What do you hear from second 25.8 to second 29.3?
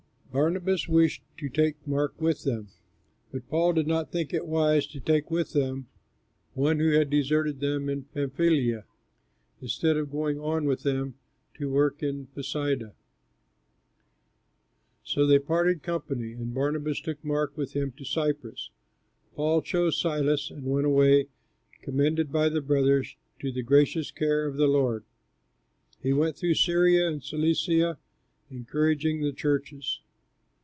He went through Syria and Cilicia, encouraging